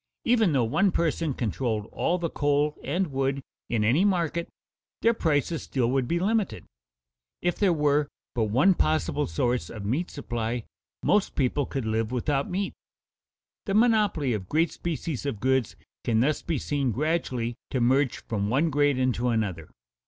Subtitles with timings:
[0.25, 4.49] Even though one person controlled all the coal and wood in any market,
[5.03, 6.65] their prices still would be limited.
[7.39, 10.63] If there were but one possible source of meat supply,
[11.03, 12.73] most people could live without meat.
[13.67, 18.49] The monopoly of great species of goods can thus be seen gradually to merge from
[18.49, 19.69] one grade into another.